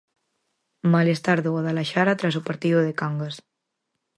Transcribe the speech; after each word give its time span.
Malestar 0.93 1.37
do 1.41 1.53
Guadalaxara 1.53 2.19
tras 2.19 2.35
o 2.39 2.45
partido 2.49 2.79
de 2.83 2.93
Cangas. 2.99 3.35